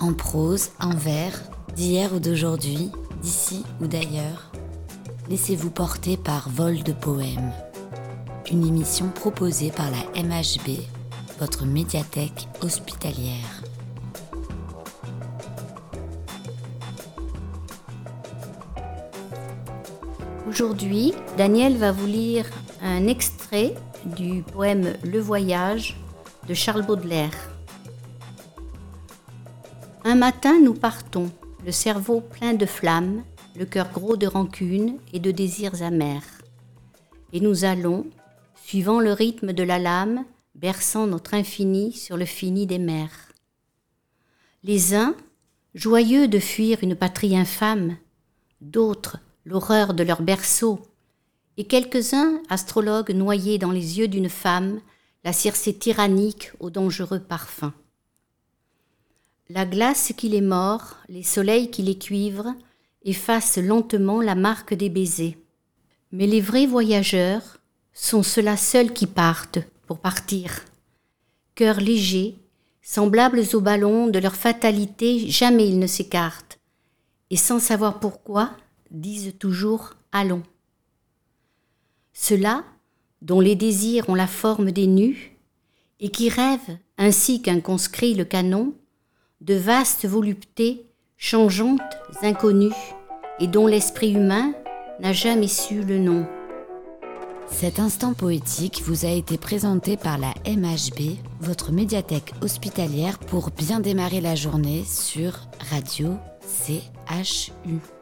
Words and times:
en 0.00 0.12
prose, 0.12 0.70
en 0.80 0.94
vers, 0.94 1.42
d'hier 1.74 2.12
ou 2.14 2.18
d'aujourd'hui, 2.18 2.90
d'ici 3.22 3.64
ou 3.80 3.86
d'ailleurs. 3.86 4.50
Laissez-vous 5.28 5.70
porter 5.70 6.16
par 6.16 6.48
Vol 6.48 6.82
de 6.82 6.92
Poèmes, 6.92 7.52
une 8.50 8.66
émission 8.66 9.08
proposée 9.08 9.70
par 9.70 9.90
la 9.90 10.22
MHB, 10.22 10.78
votre 11.40 11.64
médiathèque 11.64 12.48
hospitalière. 12.62 13.62
Aujourd'hui, 20.48 21.12
Daniel 21.36 21.76
va 21.76 21.92
vous 21.92 22.06
lire 22.06 22.46
un 22.80 23.08
extrait 23.08 23.74
du 24.04 24.42
poème 24.42 24.94
Le 25.02 25.18
Voyage 25.18 25.96
de 26.48 26.54
Charles 26.54 26.86
Baudelaire. 26.86 27.55
Un 30.08 30.14
matin, 30.14 30.60
nous 30.60 30.72
partons, 30.72 31.32
le 31.64 31.72
cerveau 31.72 32.20
plein 32.20 32.54
de 32.54 32.64
flammes, 32.64 33.24
le 33.56 33.64
cœur 33.64 33.90
gros 33.90 34.16
de 34.16 34.28
rancune 34.28 34.98
et 35.12 35.18
de 35.18 35.32
désirs 35.32 35.82
amers. 35.82 36.22
Et 37.32 37.40
nous 37.40 37.64
allons, 37.64 38.06
suivant 38.54 39.00
le 39.00 39.12
rythme 39.12 39.52
de 39.52 39.64
la 39.64 39.80
lame, 39.80 40.24
berçant 40.54 41.08
notre 41.08 41.34
infini 41.34 41.92
sur 41.92 42.16
le 42.16 42.24
fini 42.24 42.68
des 42.68 42.78
mers. 42.78 43.32
Les 44.62 44.94
uns, 44.94 45.16
joyeux 45.74 46.28
de 46.28 46.38
fuir 46.38 46.78
une 46.82 46.94
patrie 46.94 47.36
infâme, 47.36 47.96
d'autres, 48.60 49.18
l'horreur 49.44 49.92
de 49.92 50.04
leur 50.04 50.22
berceau, 50.22 50.78
et 51.56 51.64
quelques-uns, 51.64 52.40
astrologues 52.48 53.10
noyés 53.10 53.58
dans 53.58 53.72
les 53.72 53.98
yeux 53.98 54.06
d'une 54.06 54.28
femme, 54.28 54.78
la 55.24 55.32
circée 55.32 55.74
tyrannique 55.74 56.52
au 56.60 56.70
dangereux 56.70 57.18
parfum. 57.18 57.74
La 59.48 59.64
glace 59.64 60.12
qui 60.16 60.28
les 60.28 60.40
mord, 60.40 60.96
les 61.08 61.22
soleils 61.22 61.70
qui 61.70 61.82
les 61.82 61.96
cuivrent, 61.96 62.52
effacent 63.04 63.58
lentement 63.58 64.20
la 64.20 64.34
marque 64.34 64.74
des 64.74 64.88
baisers. 64.88 65.38
Mais 66.10 66.26
les 66.26 66.40
vrais 66.40 66.66
voyageurs 66.66 67.58
sont 67.92 68.24
ceux-là 68.24 68.56
seuls 68.56 68.92
qui 68.92 69.06
partent 69.06 69.60
pour 69.86 70.00
partir. 70.00 70.64
Cœurs 71.54 71.80
légers, 71.80 72.34
semblables 72.82 73.42
aux 73.52 73.60
ballons 73.60 74.08
de 74.08 74.18
leur 74.18 74.34
fatalité, 74.34 75.30
jamais 75.30 75.68
ils 75.68 75.78
ne 75.78 75.86
s'écartent, 75.86 76.58
et 77.30 77.36
sans 77.36 77.60
savoir 77.60 78.00
pourquoi, 78.00 78.50
disent 78.90 79.34
toujours 79.38 79.94
allons. 80.10 80.42
Ceux-là, 82.14 82.64
dont 83.22 83.40
les 83.40 83.54
désirs 83.54 84.08
ont 84.08 84.14
la 84.16 84.26
forme 84.26 84.72
des 84.72 84.88
nus, 84.88 85.36
et 86.00 86.10
qui 86.10 86.28
rêvent, 86.28 86.78
ainsi 86.98 87.42
qu'un 87.42 87.60
conscrit 87.60 88.14
le 88.14 88.24
canon, 88.24 88.74
de 89.40 89.54
vastes 89.54 90.06
voluptés 90.06 90.86
changeantes, 91.16 91.80
inconnues, 92.22 92.72
et 93.38 93.46
dont 93.46 93.66
l'esprit 93.66 94.12
humain 94.12 94.52
n'a 95.00 95.12
jamais 95.12 95.48
su 95.48 95.82
le 95.82 95.98
nom. 95.98 96.26
Cet 97.50 97.78
instant 97.78 98.12
poétique 98.12 98.82
vous 98.84 99.04
a 99.04 99.10
été 99.10 99.38
présenté 99.38 99.96
par 99.96 100.18
la 100.18 100.34
MHB, 100.46 101.16
votre 101.40 101.70
médiathèque 101.70 102.32
hospitalière, 102.42 103.18
pour 103.18 103.50
bien 103.50 103.80
démarrer 103.80 104.20
la 104.20 104.34
journée 104.34 104.84
sur 104.84 105.32
Radio 105.70 106.16
CHU. 106.42 107.95